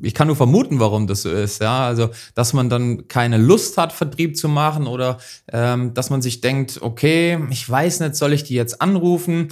[0.00, 1.60] ich kann nur vermuten, warum das so ist.
[1.60, 5.18] Ja, also dass man dann keine Lust hat, Vertrieb zu machen oder
[5.52, 9.48] ähm, dass man sich denkt, okay, ich weiß nicht, soll ich die jetzt anrufen?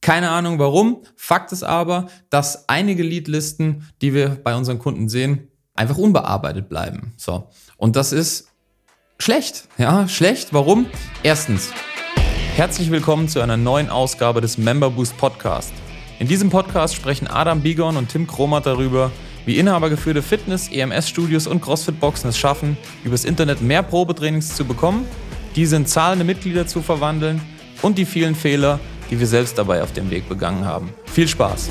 [0.00, 1.02] Keine Ahnung warum.
[1.16, 7.14] Fakt ist aber, dass einige Leadlisten, die wir bei unseren Kunden sehen, einfach unbearbeitet bleiben.
[7.16, 8.48] So und das ist
[9.18, 9.68] schlecht.
[9.78, 10.52] Ja, schlecht.
[10.52, 10.86] Warum?
[11.24, 11.70] Erstens.
[12.54, 15.72] Herzlich willkommen zu einer neuen Ausgabe des Member Boost Podcast.
[16.18, 19.12] In diesem Podcast sprechen Adam Bigon und Tim Kromat darüber,
[19.48, 25.06] wie inhabergeführte Fitness-, EMS-Studios und CrossFit-Boxen es schaffen, übers Internet mehr Probetrainings zu bekommen,
[25.56, 27.40] diese in zahlende Mitglieder zu verwandeln
[27.80, 28.78] und die vielen Fehler,
[29.10, 30.92] die wir selbst dabei auf dem Weg begangen haben.
[31.06, 31.70] Viel Spaß!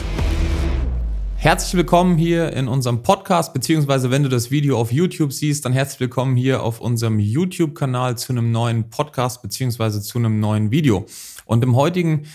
[1.36, 5.72] Herzlich willkommen hier in unserem Podcast, beziehungsweise wenn du das Video auf YouTube siehst, dann
[5.72, 11.06] herzlich willkommen hier auf unserem YouTube-Kanal zu einem neuen Podcast, beziehungsweise zu einem neuen Video.
[11.46, 12.26] Und im heutigen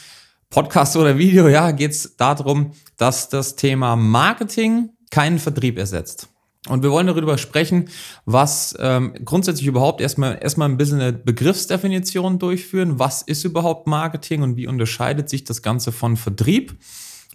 [0.50, 6.28] Podcast oder Video, ja, geht es darum, dass das Thema Marketing keinen Vertrieb ersetzt.
[6.68, 7.88] Und wir wollen darüber sprechen,
[8.24, 12.98] was ähm, grundsätzlich überhaupt erstmal erstmal ein bisschen eine Begriffsdefinition durchführen.
[12.98, 16.76] Was ist überhaupt Marketing und wie unterscheidet sich das Ganze von Vertrieb?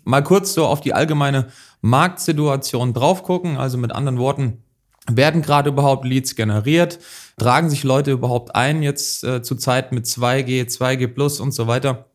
[0.06, 1.48] Mal kurz so auf die allgemeine
[1.82, 3.58] Marktsituation drauf gucken.
[3.58, 4.64] Also mit anderen Worten,
[5.10, 7.00] werden gerade überhaupt Leads generiert?
[7.38, 11.68] Tragen sich Leute überhaupt ein jetzt äh, zur Zeit mit 2G, 2G Plus und so
[11.68, 12.07] weiter?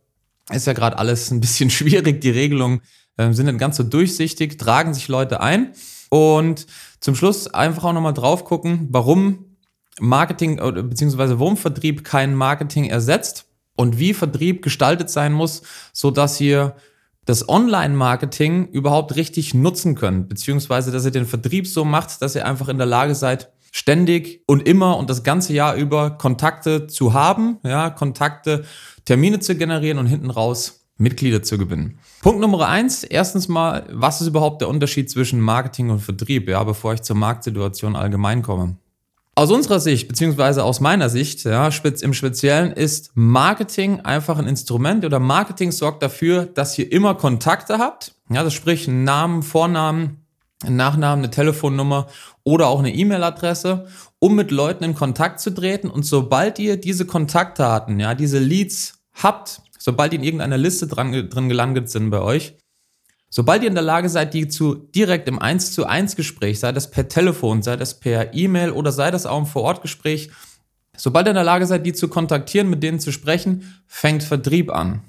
[0.51, 2.21] Ist ja gerade alles ein bisschen schwierig.
[2.21, 2.81] Die Regelungen
[3.17, 5.73] äh, sind nicht ganz so durchsichtig, tragen sich Leute ein.
[6.11, 6.67] Und
[7.01, 9.57] zum Schluss einfach auch nochmal drauf gucken, warum
[10.01, 16.11] Marketing oder beziehungsweise warum Vertrieb kein Marketing ersetzt und wie Vertrieb gestaltet sein muss, so
[16.11, 16.77] dass ihr
[17.25, 22.47] das Online-Marketing überhaupt richtig nutzen könnt, beziehungsweise dass ihr den Vertrieb so macht, dass ihr
[22.47, 27.15] einfach in der Lage seid, ständig und immer und das ganze Jahr über Kontakte zu
[27.15, 28.65] haben, ja, Kontakte,
[29.05, 31.99] Termine zu generieren und hinten raus Mitglieder zu gewinnen.
[32.23, 36.63] Punkt Nummer eins, erstens mal, was ist überhaupt der Unterschied zwischen Marketing und Vertrieb, ja,
[36.63, 38.77] bevor ich zur Marktsituation allgemein komme?
[39.35, 41.71] Aus unserer Sicht, beziehungsweise aus meiner Sicht, ja,
[42.03, 47.79] im Speziellen ist Marketing einfach ein Instrument oder Marketing sorgt dafür, dass ihr immer Kontakte
[47.79, 48.15] habt.
[48.29, 50.27] Ja, das sprich einen Namen, Vornamen,
[50.69, 52.09] Nachnamen, eine Telefonnummer
[52.45, 53.87] oder auch eine E-Mail-Adresse,
[54.19, 55.89] um mit Leuten in Kontakt zu treten.
[55.89, 61.29] Und sobald ihr diese Kontaktdaten, ja, diese Leads habt, sobald die in irgendeiner Liste dran,
[61.29, 62.57] drin gelandet sind bei euch,
[63.31, 66.73] sobald ihr in der Lage seid, die zu direkt im 1 zu 1 Gespräch, sei
[66.73, 70.31] das per Telefon, sei das per E-Mail oder sei das auch im Vorortgespräch,
[70.97, 74.71] sobald ihr in der Lage seid, die zu kontaktieren, mit denen zu sprechen, fängt Vertrieb
[74.71, 75.03] an.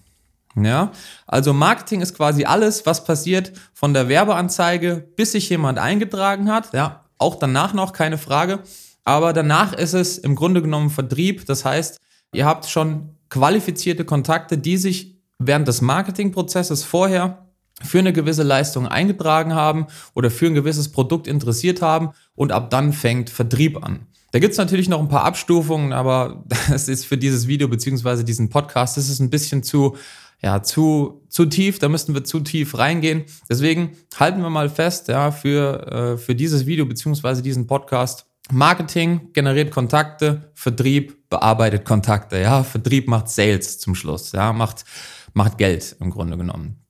[0.55, 0.91] Ja,
[1.25, 6.73] also Marketing ist quasi alles, was passiert von der Werbeanzeige, bis sich jemand eingetragen hat.
[6.73, 8.59] Ja, auch danach noch keine Frage.
[9.03, 11.45] Aber danach ist es im Grunde genommen Vertrieb.
[11.45, 11.99] Das heißt,
[12.33, 17.47] ihr habt schon qualifizierte Kontakte, die sich während des Marketingprozesses vorher
[17.81, 22.69] für eine gewisse Leistung eingetragen haben oder für ein gewisses Produkt interessiert haben und ab
[22.69, 24.05] dann fängt Vertrieb an.
[24.33, 28.23] Da gibt es natürlich noch ein paar Abstufungen, aber das ist für dieses Video beziehungsweise
[28.23, 29.97] diesen Podcast, das ist ein bisschen zu,
[30.43, 33.23] ja, zu, zu tief, da müssten wir zu tief reingehen.
[33.49, 39.31] Deswegen halten wir mal fest, ja, für, äh, für dieses Video beziehungsweise diesen Podcast, Marketing
[39.33, 42.39] generiert Kontakte, Vertrieb bearbeitet Kontakte.
[42.39, 44.31] Ja, Vertrieb macht Sales zum Schluss.
[44.33, 44.85] Ja, macht,
[45.33, 46.83] macht Geld im Grunde genommen.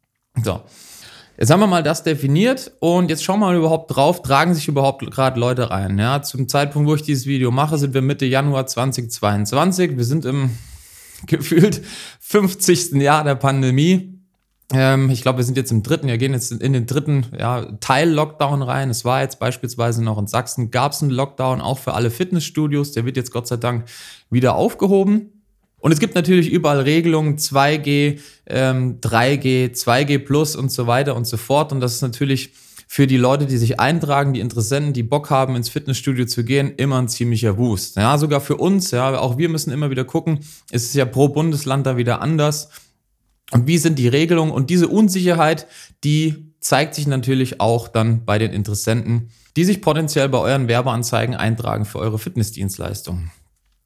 [0.43, 0.61] So.
[1.37, 4.67] Jetzt haben wir mal das definiert und jetzt schauen wir mal überhaupt drauf, tragen sich
[4.67, 5.97] überhaupt gerade Leute rein.
[5.97, 9.97] Ja, zum Zeitpunkt, wo ich dieses Video mache, sind wir Mitte Januar 2022.
[9.97, 10.51] Wir sind im
[11.25, 11.81] gefühlt
[12.19, 12.93] 50.
[13.01, 14.12] Jahr der Pandemie.
[14.73, 17.66] Ähm, ich glaube, wir sind jetzt im dritten, wir gehen jetzt in den dritten ja,
[17.79, 18.89] Teil-Lockdown rein.
[18.89, 22.91] Es war jetzt beispielsweise noch in Sachsen, gab es einen Lockdown auch für alle Fitnessstudios.
[22.91, 23.85] Der wird jetzt Gott sei Dank
[24.29, 25.29] wieder aufgehoben.
[25.79, 31.25] Und es gibt natürlich überall Regelungen, 2G, ähm, 3G, 2G Plus und so weiter und
[31.25, 31.72] so fort.
[31.72, 32.53] Und das ist natürlich
[32.88, 36.73] für die Leute, die sich eintragen, die Interessenten, die Bock haben, ins Fitnessstudio zu gehen,
[36.78, 37.95] immer ein ziemlicher Wust.
[37.95, 40.39] Ja, sogar für uns, ja, auch wir müssen immer wieder gucken,
[40.72, 42.69] es ist ja pro Bundesland da wieder anders.
[43.53, 44.51] Und wie sind die Regelungen?
[44.51, 45.67] Und diese Unsicherheit,
[46.03, 51.35] die zeigt sich natürlich auch dann bei den Interessenten, die sich potenziell bei euren Werbeanzeigen
[51.35, 53.31] eintragen für eure Fitnessdienstleistungen.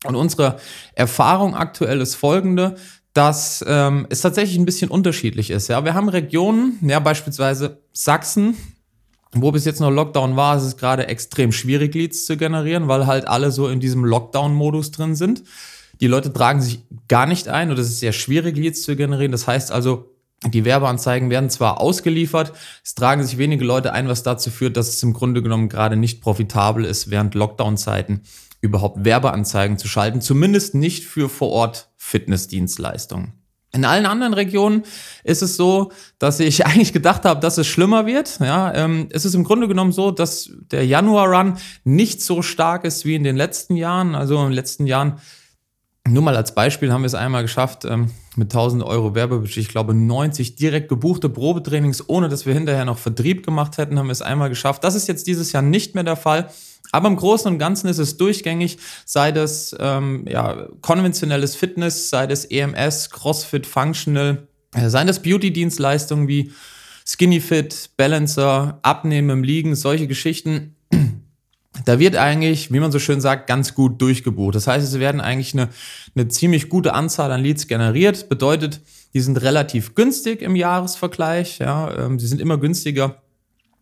[0.05, 0.57] Und unsere
[0.93, 2.75] Erfahrung aktuell ist folgende,
[3.13, 5.67] dass ähm, es tatsächlich ein bisschen unterschiedlich ist.
[5.69, 8.55] Ja, wir haben Regionen, ja beispielsweise Sachsen,
[9.33, 13.07] wo bis jetzt noch Lockdown war, ist es gerade extrem schwierig, Leads zu generieren, weil
[13.07, 15.43] halt alle so in diesem Lockdown-Modus drin sind.
[15.99, 19.31] Die Leute tragen sich gar nicht ein oder es ist sehr schwierig, Leads zu generieren.
[19.31, 20.13] Das heißt also,
[20.45, 22.53] die Werbeanzeigen werden zwar ausgeliefert,
[22.83, 25.95] es tragen sich wenige Leute ein, was dazu führt, dass es im Grunde genommen gerade
[25.95, 28.21] nicht profitabel ist, während Lockdown-Zeiten
[28.61, 33.33] überhaupt Werbeanzeigen zu schalten, zumindest nicht für vor Ort Fitnessdienstleistungen.
[33.73, 34.83] In allen anderen Regionen
[35.23, 38.39] ist es so, dass ich eigentlich gedacht habe, dass es schlimmer wird.
[38.39, 43.05] Ja, ähm, es ist im Grunde genommen so, dass der Januar-Run nicht so stark ist
[43.05, 44.15] wie in den letzten Jahren.
[44.15, 45.19] Also in den letzten Jahren,
[46.07, 49.69] nur mal als Beispiel, haben wir es einmal geschafft, ähm, mit 1000 Euro Werbebudget, ich
[49.69, 54.12] glaube 90 direkt gebuchte Probetrainings, ohne dass wir hinterher noch Vertrieb gemacht hätten, haben wir
[54.13, 54.83] es einmal geschafft.
[54.83, 56.50] Das ist jetzt dieses Jahr nicht mehr der Fall.
[56.92, 62.27] Aber im Großen und Ganzen ist es durchgängig, sei das ähm, ja, konventionelles Fitness, sei
[62.27, 66.51] das EMS, CrossFit, Functional, äh, seien das Beauty-Dienstleistungen wie
[67.06, 70.76] Skinny Fit, Balancer, Abnehmen im Liegen, solche Geschichten.
[71.87, 74.55] Da wird eigentlich, wie man so schön sagt, ganz gut durchgebucht.
[74.55, 75.69] Das heißt, es werden eigentlich eine,
[76.15, 78.27] eine ziemlich gute Anzahl an Leads generiert.
[78.27, 78.81] Bedeutet,
[79.13, 81.59] die sind relativ günstig im Jahresvergleich.
[81.59, 83.21] Ja, ähm, sie sind immer günstiger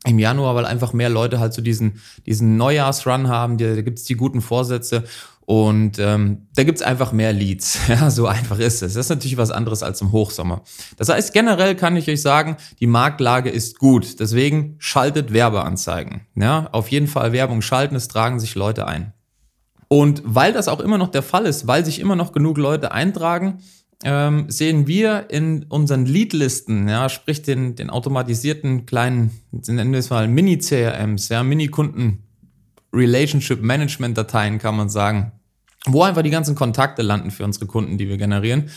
[0.05, 4.05] im Januar, weil einfach mehr Leute halt so diesen, diesen Neujahrsrun haben, da gibt es
[4.05, 5.05] die guten Vorsätze
[5.45, 7.79] und ähm, da gibt's einfach mehr Leads.
[7.87, 8.95] Ja, so einfach ist es.
[8.95, 10.63] Das ist natürlich was anderes als im Hochsommer.
[10.97, 14.19] Das heißt, generell kann ich euch sagen, die Marktlage ist gut.
[14.19, 16.21] Deswegen schaltet Werbeanzeigen.
[16.35, 19.13] Ja, auf jeden Fall Werbung schalten, es tragen sich Leute ein.
[19.87, 22.91] Und weil das auch immer noch der Fall ist, weil sich immer noch genug Leute
[22.91, 23.59] eintragen,
[24.03, 30.09] ähm, sehen wir in unseren Leadlisten, ja, sprich den, den automatisierten kleinen, nennen wir es
[30.09, 32.24] mal Mini-CRMs, ja, Mini-Kunden
[32.95, 35.33] Relationship Management Dateien, kann man sagen,
[35.85, 38.69] wo einfach die ganzen Kontakte landen für unsere Kunden, die wir generieren,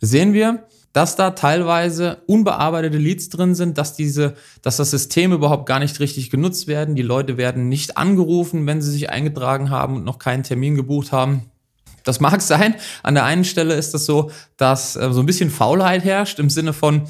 [0.00, 5.66] sehen wir, dass da teilweise unbearbeitete Leads drin sind, dass diese, dass das System überhaupt
[5.66, 6.94] gar nicht richtig genutzt werden.
[6.94, 11.12] Die Leute werden nicht angerufen, wenn sie sich eingetragen haben und noch keinen Termin gebucht
[11.12, 11.50] haben.
[12.02, 12.76] Das mag sein.
[13.02, 16.48] An der einen Stelle ist das so, dass äh, so ein bisschen Faulheit herrscht im
[16.48, 17.02] Sinne von,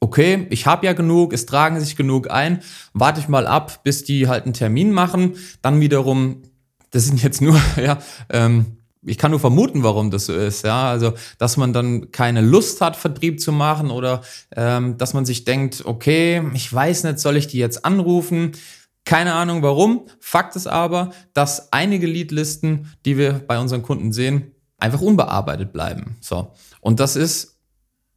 [0.00, 2.60] okay, ich habe ja genug, es tragen sich genug ein,
[2.92, 5.34] warte ich mal ab, bis die halt einen Termin machen.
[5.62, 6.42] Dann wiederum,
[6.90, 7.98] das sind jetzt nur, ja,
[8.30, 10.64] ähm, ich kann nur vermuten, warum das so ist.
[10.64, 14.22] Ja, also dass man dann keine Lust hat, Vertrieb zu machen oder
[14.54, 18.52] ähm, dass man sich denkt, okay, ich weiß nicht, soll ich die jetzt anrufen?
[19.04, 20.06] Keine Ahnung warum.
[20.20, 26.16] Fakt ist aber, dass einige Leadlisten, die wir bei unseren Kunden sehen, einfach unbearbeitet bleiben.
[26.20, 26.52] So.
[26.80, 27.57] Und das ist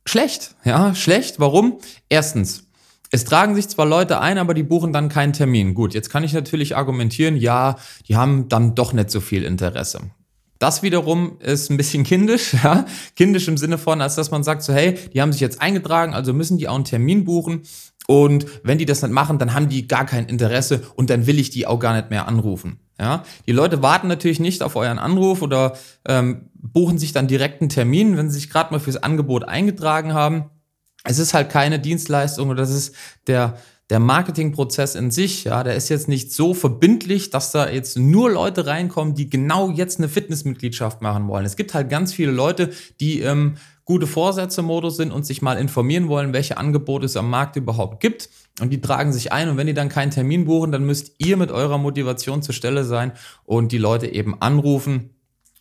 [0.06, 0.56] schlecht.
[0.64, 1.40] Ja, schlecht.
[1.40, 1.80] Warum?
[2.10, 2.66] Erstens,
[3.12, 5.74] es tragen sich zwar Leute ein, aber die buchen dann keinen Termin.
[5.74, 7.76] Gut, jetzt kann ich natürlich argumentieren, ja,
[8.08, 10.02] die haben dann doch nicht so viel Interesse.
[10.60, 12.86] Das wiederum ist ein bisschen kindisch, ja.
[13.16, 16.14] Kindisch im Sinne von, als dass man sagt so, hey, die haben sich jetzt eingetragen,
[16.14, 17.64] also müssen die auch einen Termin buchen.
[18.08, 21.40] Und wenn die das nicht machen, dann haben die gar kein Interesse und dann will
[21.40, 22.80] ich die auch gar nicht mehr anrufen.
[23.02, 25.74] Ja, die Leute warten natürlich nicht auf euren Anruf oder
[26.08, 30.14] ähm, buchen sich dann direkt einen Termin, wenn sie sich gerade mal fürs Angebot eingetragen
[30.14, 30.52] haben.
[31.04, 32.96] Es ist halt keine Dienstleistung oder das ist
[33.26, 33.58] der
[33.92, 38.32] der Marketingprozess in sich, ja, der ist jetzt nicht so verbindlich, dass da jetzt nur
[38.32, 41.46] Leute reinkommen, die genau jetzt eine Fitnessmitgliedschaft machen wollen.
[41.46, 42.70] Es gibt halt ganz viele Leute,
[43.02, 47.58] die ähm, gute Vorsätze-Modus sind und sich mal informieren wollen, welche Angebote es am Markt
[47.58, 48.30] überhaupt gibt.
[48.60, 49.50] Und die tragen sich ein.
[49.50, 52.84] Und wenn die dann keinen Termin buchen, dann müsst ihr mit eurer Motivation zur Stelle
[52.84, 53.14] sein
[53.46, 55.12] und die Leute eben anrufen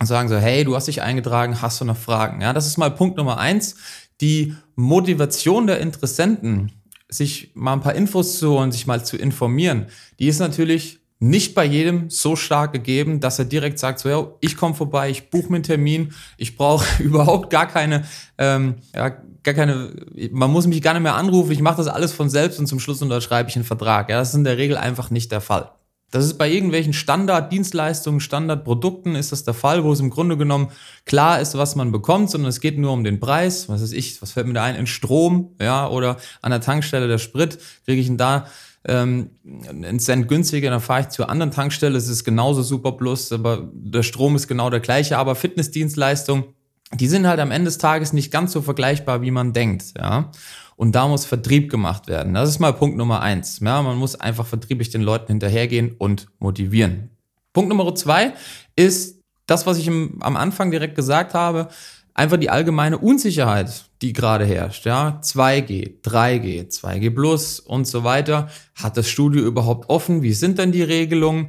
[0.01, 2.41] und sagen so, hey, du hast dich eingetragen, hast du noch Fragen?
[2.41, 3.77] Ja, das ist mal Punkt Nummer eins.
[4.21, 6.73] Die Motivation der Interessenten,
[7.09, 9.87] sich mal ein paar Infos zu holen, sich mal zu informieren,
[10.19, 14.27] die ist natürlich nicht bei jedem so stark gegeben, dass er direkt sagt, so, ja,
[14.41, 18.05] ich komme vorbei, ich buche mir einen Termin, ich brauche überhaupt gar keine,
[18.39, 19.93] ähm, ja, gar keine,
[20.33, 22.81] man muss mich gar nicht mehr anrufen, ich mache das alles von selbst und zum
[22.81, 24.11] Schluss unterschreibe ich einen Vertrag.
[24.11, 25.73] Ja, das ist in der Regel einfach nicht der Fall.
[26.11, 30.73] Das ist bei irgendwelchen Standarddienstleistungen, Standardprodukten ist das der Fall, wo es im Grunde genommen
[31.05, 33.69] klar ist, was man bekommt, sondern es geht nur um den Preis.
[33.69, 34.75] Was weiß ich, was fällt mir da ein?
[34.75, 38.47] In Strom, ja, oder an der Tankstelle der Sprit, kriege ich ihn da
[38.85, 39.31] ähm,
[39.69, 43.69] einen Cent günstiger, dann fahre ich zur anderen Tankstelle, es ist genauso super plus, aber
[43.73, 46.55] der Strom ist genau der gleiche, aber Fitnessdienstleistung,
[46.94, 50.30] die sind halt am Ende des Tages nicht ganz so vergleichbar, wie man denkt, ja.
[50.76, 52.32] Und da muss Vertrieb gemacht werden.
[52.32, 53.61] Das ist mal Punkt Nummer eins.
[53.61, 57.11] Ja, man muss einfach vertrieblich den Leuten hinterhergehen und motivieren.
[57.52, 58.32] Punkt Nummer zwei
[58.76, 61.68] ist das, was ich im, am Anfang direkt gesagt habe
[62.14, 68.50] einfach die allgemeine Unsicherheit, die gerade herrscht, ja, 2G, 3G, 2G Plus und so weiter.
[68.75, 70.23] Hat das Studio überhaupt offen?
[70.23, 71.49] Wie sind denn die Regelungen?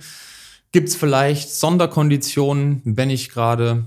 [0.71, 3.86] Gibt es vielleicht Sonderkonditionen, wenn ich gerade,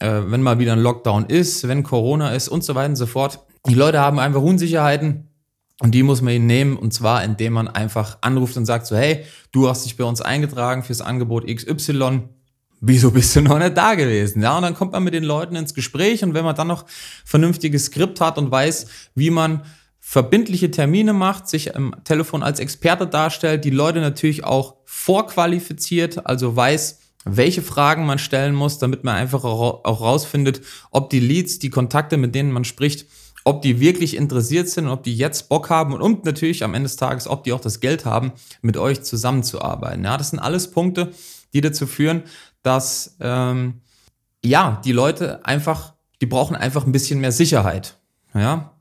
[0.00, 3.06] äh, wenn mal wieder ein Lockdown ist, wenn Corona ist und so weiter und so
[3.06, 3.40] fort.
[3.66, 5.28] Die Leute haben einfach Unsicherheiten
[5.80, 8.96] und die muss man ihnen nehmen und zwar indem man einfach anruft und sagt so,
[8.96, 12.28] hey, du hast dich bei uns eingetragen fürs Angebot XY
[12.80, 14.42] wieso bist du noch nicht da gewesen?
[14.42, 16.84] Ja, und dann kommt man mit den Leuten ins Gespräch und wenn man dann noch
[17.24, 19.62] vernünftiges Skript hat und weiß, wie man
[19.98, 26.54] verbindliche Termine macht, sich am Telefon als Experte darstellt, die Leute natürlich auch vorqualifiziert, also
[26.54, 31.70] weiß, welche Fragen man stellen muss, damit man einfach auch rausfindet, ob die Leads, die
[31.70, 33.06] Kontakte, mit denen man spricht,
[33.44, 36.88] ob die wirklich interessiert sind ob die jetzt Bock haben und, und natürlich am Ende
[36.88, 40.04] des Tages, ob die auch das Geld haben, mit euch zusammenzuarbeiten.
[40.04, 41.12] Ja, das sind alles Punkte,
[41.52, 42.24] die dazu führen,
[42.62, 43.82] dass ähm,
[44.44, 47.98] ja die Leute einfach, die brauchen einfach ein bisschen mehr Sicherheit.
[48.34, 48.72] Ja,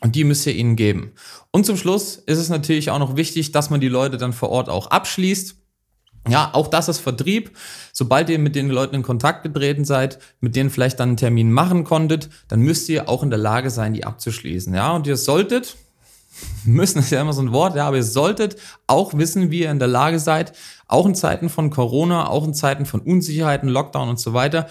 [0.00, 1.12] und die müsst ihr ihnen geben.
[1.50, 4.50] Und zum Schluss ist es natürlich auch noch wichtig, dass man die Leute dann vor
[4.50, 5.56] Ort auch abschließt.
[6.28, 7.56] Ja, auch das ist Vertrieb.
[7.92, 11.52] Sobald ihr mit den Leuten in Kontakt getreten seid, mit denen vielleicht dann einen Termin
[11.52, 14.74] machen konntet, dann müsst ihr auch in der Lage sein, die abzuschließen.
[14.74, 15.76] Ja, und ihr solltet,
[16.64, 18.56] müssen ist ja immer so ein Wort, ja, aber ihr solltet
[18.86, 20.52] auch wissen, wie ihr in der Lage seid,
[20.86, 24.68] auch in Zeiten von Corona, auch in Zeiten von Unsicherheiten, Lockdown und so weiter,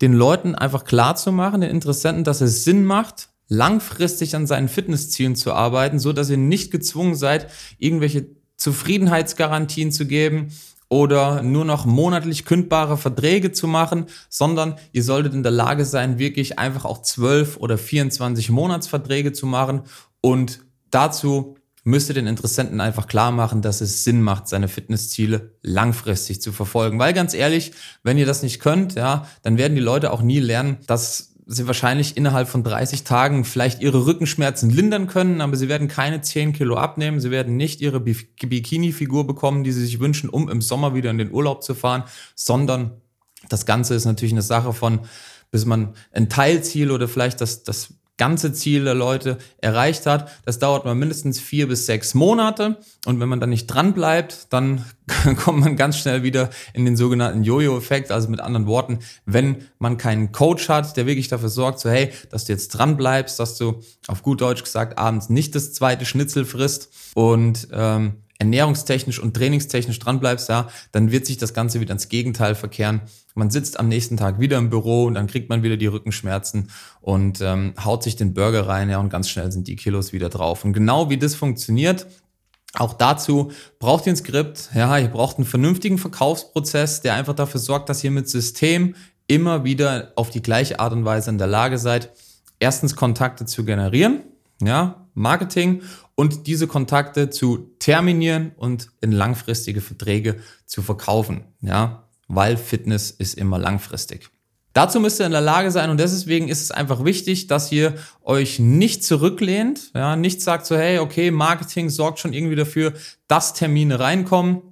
[0.00, 4.68] den Leuten einfach klar zu machen, den Interessenten, dass es Sinn macht, langfristig an seinen
[4.68, 8.26] Fitnesszielen zu arbeiten, so dass ihr nicht gezwungen seid, irgendwelche
[8.56, 10.52] Zufriedenheitsgarantien zu geben
[10.90, 16.18] oder nur noch monatlich kündbare Verträge zu machen, sondern ihr solltet in der Lage sein,
[16.18, 19.84] wirklich einfach auch 12 oder 24 Monatsverträge zu machen
[20.20, 25.54] und dazu müsst ihr den Interessenten einfach klar machen, dass es Sinn macht, seine Fitnessziele
[25.62, 26.98] langfristig zu verfolgen.
[26.98, 30.40] Weil ganz ehrlich, wenn ihr das nicht könnt, ja, dann werden die Leute auch nie
[30.40, 35.68] lernen, dass sie wahrscheinlich innerhalb von 30 Tagen vielleicht ihre Rückenschmerzen lindern können, aber sie
[35.68, 40.30] werden keine 10 Kilo abnehmen, sie werden nicht ihre Bikini-Figur bekommen, die sie sich wünschen,
[40.30, 42.04] um im Sommer wieder in den Urlaub zu fahren,
[42.36, 42.92] sondern
[43.48, 45.00] das Ganze ist natürlich eine Sache von,
[45.50, 50.30] bis man ein Teilziel oder vielleicht das, das ganze Ziel der Leute erreicht hat.
[50.44, 52.76] Das dauert mal mindestens vier bis sechs Monate.
[53.06, 54.84] Und wenn man dann nicht dran bleibt, dann
[55.38, 58.12] kommt man ganz schnell wieder in den sogenannten Jojo-Effekt.
[58.12, 62.12] Also mit anderen Worten, wenn man keinen Coach hat, der wirklich dafür sorgt, so hey,
[62.30, 66.04] dass du jetzt dran bleibst, dass du auf gut Deutsch gesagt abends nicht das zweite
[66.04, 71.92] Schnitzel frisst und ähm, ernährungstechnisch und trainingstechnisch dranbleibst, ja, dann wird sich das Ganze wieder
[71.92, 73.02] ins Gegenteil verkehren.
[73.34, 76.70] Man sitzt am nächsten Tag wieder im Büro und dann kriegt man wieder die Rückenschmerzen
[77.00, 80.28] und ähm, haut sich den Burger rein, ja, und ganz schnell sind die Kilos wieder
[80.28, 80.64] drauf.
[80.64, 82.06] Und genau wie das funktioniert,
[82.74, 87.60] auch dazu braucht ihr ein Skript, ja, ihr braucht einen vernünftigen Verkaufsprozess, der einfach dafür
[87.60, 88.94] sorgt, dass ihr mit System
[89.26, 92.12] immer wieder auf die gleiche Art und Weise in der Lage seid,
[92.58, 94.22] erstens Kontakte zu generieren,
[94.62, 95.82] ja, Marketing
[96.14, 103.36] und diese Kontakte zu terminieren und in langfristige Verträge zu verkaufen, ja, weil Fitness ist
[103.36, 104.30] immer langfristig.
[104.72, 107.96] Dazu müsst ihr in der Lage sein und deswegen ist es einfach wichtig, dass ihr
[108.22, 112.92] euch nicht zurücklehnt, ja, nicht sagt so, hey, okay, Marketing sorgt schon irgendwie dafür,
[113.26, 114.62] dass Termine reinkommen.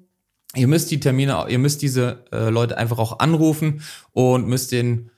[0.54, 5.10] Ihr müsst die Termine, ihr müsst diese äh, Leute einfach auch anrufen und müsst den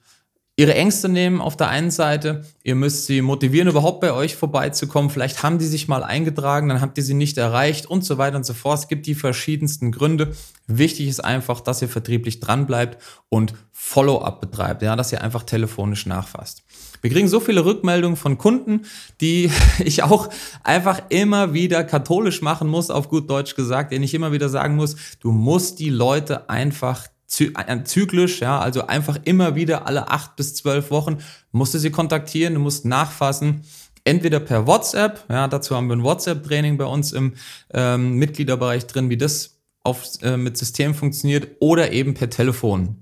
[0.60, 2.44] ihre Ängste nehmen auf der einen Seite.
[2.62, 5.08] Ihr müsst sie motivieren, überhaupt bei euch vorbeizukommen.
[5.08, 8.36] Vielleicht haben die sich mal eingetragen, dann habt ihr sie nicht erreicht und so weiter
[8.36, 8.80] und so fort.
[8.80, 10.36] Es gibt die verschiedensten Gründe.
[10.66, 12.98] Wichtig ist einfach, dass ihr vertrieblich dranbleibt
[13.30, 16.62] und Follow-up betreibt, ja, dass ihr einfach telefonisch nachfasst.
[17.00, 18.82] Wir kriegen so viele Rückmeldungen von Kunden,
[19.22, 20.28] die ich auch
[20.62, 24.76] einfach immer wieder katholisch machen muss, auf gut Deutsch gesagt, denen ich immer wieder sagen
[24.76, 30.54] muss, du musst die Leute einfach zyklisch, ja, also einfach immer wieder alle acht bis
[30.54, 31.18] zwölf Wochen
[31.52, 33.62] musst du sie kontaktieren, du musst nachfassen.
[34.04, 37.34] Entweder per WhatsApp, ja, dazu haben wir ein WhatsApp-Training bei uns im
[37.72, 43.00] ähm, Mitgliederbereich drin, wie das auf, äh, mit System funktioniert, oder eben per Telefon.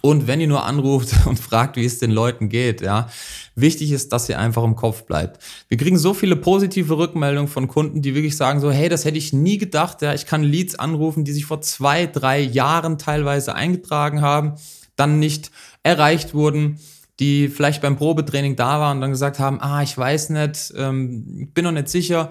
[0.00, 3.08] Und wenn ihr nur anruft und fragt, wie es den Leuten geht, ja,
[3.54, 5.42] wichtig ist, dass ihr einfach im Kopf bleibt.
[5.68, 9.18] Wir kriegen so viele positive Rückmeldungen von Kunden, die wirklich sagen so, hey, das hätte
[9.18, 13.54] ich nie gedacht, ja, ich kann Leads anrufen, die sich vor zwei, drei Jahren teilweise
[13.54, 14.54] eingetragen haben,
[14.96, 15.50] dann nicht
[15.82, 16.78] erreicht wurden,
[17.20, 21.50] die vielleicht beim Probetraining da waren und dann gesagt haben, ah, ich weiß nicht, ähm,
[21.54, 22.30] bin noch nicht sicher,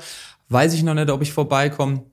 [0.49, 2.03] weiß ich noch nicht, ob ich vorbeikomme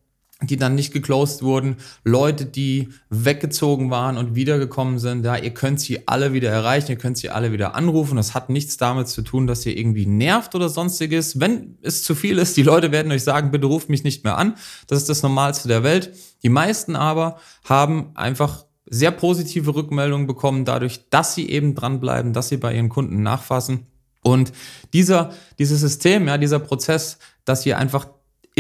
[0.43, 5.81] die dann nicht geclosed wurden, Leute, die weggezogen waren und wiedergekommen sind, ja, ihr könnt
[5.81, 8.17] sie alle wieder erreichen, ihr könnt sie alle wieder anrufen.
[8.17, 11.41] Das hat nichts damit zu tun, dass ihr irgendwie nervt oder sonstiges.
[11.41, 14.39] Wenn es zu viel ist, die Leute werden euch sagen, bitte ruft mich nicht mehr
[14.39, 14.55] an.
[14.87, 16.13] Das ist das Normalste der Welt.
[16.43, 22.49] Die meisten aber haben einfach sehr positive Rückmeldungen bekommen, dadurch, dass sie eben dranbleiben, dass
[22.49, 23.87] sie bei ihren Kunden nachfassen.
[24.23, 24.53] Und
[24.93, 28.09] dieser, dieses System, ja, dieser Prozess, dass ihr einfach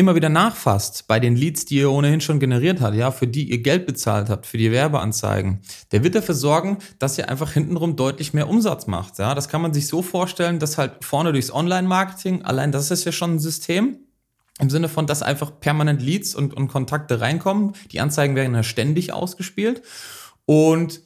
[0.00, 3.50] immer wieder nachfasst bei den Leads, die ihr ohnehin schon generiert habt, ja, für die
[3.50, 5.60] ihr Geld bezahlt habt, für die Werbeanzeigen,
[5.92, 9.18] der wird dafür sorgen, dass ihr einfach hintenrum deutlich mehr Umsatz macht.
[9.18, 13.04] Ja, das kann man sich so vorstellen, dass halt vorne durchs Online-Marketing, allein das ist
[13.04, 13.98] ja schon ein System,
[14.58, 17.72] im Sinne von, dass einfach permanent Leads und, und Kontakte reinkommen.
[17.92, 19.82] Die Anzeigen werden ja ständig ausgespielt.
[20.44, 21.00] Und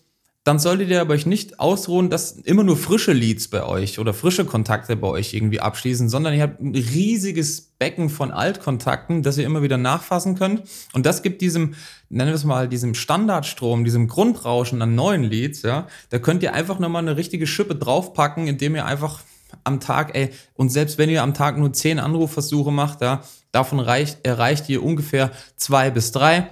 [0.44, 4.12] dann solltet ihr aber euch nicht ausruhen, dass immer nur frische Leads bei euch oder
[4.12, 9.38] frische Kontakte bei euch irgendwie abschließen, sondern ihr habt ein riesiges Becken von Altkontakten, das
[9.38, 10.64] ihr immer wieder nachfassen könnt.
[10.92, 11.74] Und das gibt diesem,
[12.10, 16.52] nennen wir es mal, diesem Standardstrom, diesem Grundrauschen an neuen Leads, ja, da könnt ihr
[16.52, 19.20] einfach nochmal eine richtige Schippe draufpacken, indem ihr einfach
[19.64, 23.80] am Tag, ey, und selbst wenn ihr am Tag nur zehn Anrufversuche macht, ja, davon
[23.80, 26.50] reicht, erreicht ihr ungefähr zwei bis drei.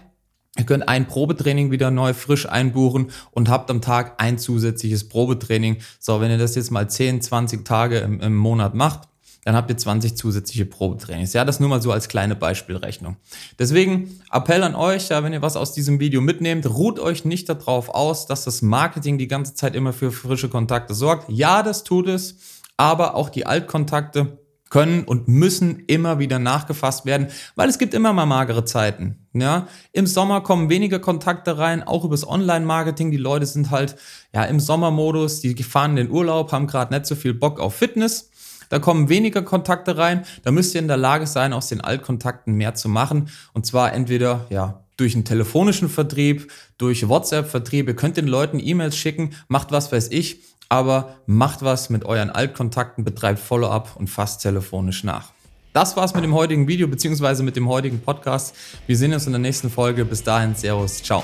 [0.59, 5.79] Ihr könnt ein Probetraining wieder neu frisch einbuchen und habt am Tag ein zusätzliches Probetraining.
[5.99, 9.09] So, wenn ihr das jetzt mal 10, 20 Tage im, im Monat macht,
[9.45, 11.33] dann habt ihr 20 zusätzliche Probetrainings.
[11.33, 13.17] Ja, das nur mal so als kleine Beispielrechnung.
[13.59, 17.49] Deswegen Appell an euch, ja, wenn ihr was aus diesem Video mitnehmt, ruht euch nicht
[17.49, 21.29] darauf aus, dass das Marketing die ganze Zeit immer für frische Kontakte sorgt.
[21.29, 22.37] Ja, das tut es,
[22.77, 24.39] aber auch die Altkontakte
[24.73, 27.27] können und müssen immer wieder nachgefasst werden,
[27.57, 29.19] weil es gibt immer mal magere Zeiten.
[29.35, 33.11] Ja, im Sommer kommen weniger Kontakte rein, auch übers Online-Marketing.
[33.11, 33.97] Die Leute sind halt
[34.33, 37.75] ja im Sommermodus, die fahren in den Urlaub, haben gerade nicht so viel Bock auf
[37.75, 38.31] Fitness.
[38.71, 40.25] Da kommen weniger Kontakte rein.
[40.43, 43.29] Da müsst ihr in der Lage sein, aus den Altkontakten mehr zu machen.
[43.53, 47.89] Und zwar entweder, ja, durch einen telefonischen Vertrieb, durch WhatsApp-Vertrieb.
[47.89, 50.41] Ihr könnt den Leuten E-Mails schicken, macht was weiß ich,
[50.73, 55.33] aber macht was mit euren Altkontakten, betreibt Follow-up und fasst telefonisch nach.
[55.75, 58.57] Das war's mit dem heutigen Video beziehungsweise mit dem heutigen Podcast.
[58.87, 60.07] Wir sehen uns in der nächsten Folge.
[60.07, 61.23] Bis dahin, Servus, ciao.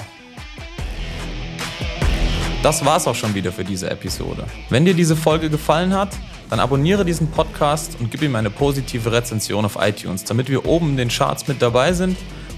[2.62, 4.44] Das war's auch schon wieder für diese Episode.
[4.68, 6.10] Wenn dir diese Folge gefallen hat,
[6.50, 10.90] dann abonniere diesen Podcast und gib ihm eine positive Rezension auf iTunes, damit wir oben
[10.90, 12.18] in den Charts mit dabei sind